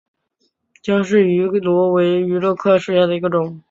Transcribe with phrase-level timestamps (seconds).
[0.81, 3.59] 姜氏芋螺为芋螺科芋螺属下的一个种。